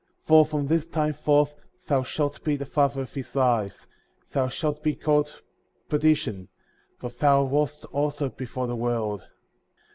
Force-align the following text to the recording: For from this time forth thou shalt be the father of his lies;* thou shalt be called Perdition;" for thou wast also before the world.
For 0.23 0.43
from 0.47 0.65
this 0.65 0.87
time 0.87 1.13
forth 1.13 1.55
thou 1.85 2.01
shalt 2.01 2.43
be 2.43 2.55
the 2.55 2.65
father 2.65 3.01
of 3.03 3.13
his 3.13 3.35
lies;* 3.35 3.85
thou 4.31 4.47
shalt 4.47 4.81
be 4.81 4.95
called 4.95 5.43
Perdition;" 5.89 6.47
for 6.97 7.11
thou 7.11 7.43
wast 7.43 7.85
also 7.91 8.29
before 8.29 8.65
the 8.65 8.75
world. 8.75 9.27